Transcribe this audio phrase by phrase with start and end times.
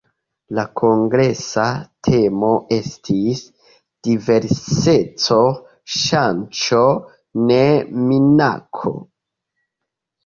[0.59, 1.65] La kongresa
[2.07, 3.43] temo estis
[4.09, 5.39] "Diverseco:
[5.99, 6.83] ŝanco,
[7.51, 7.61] ne
[8.11, 8.97] minaco".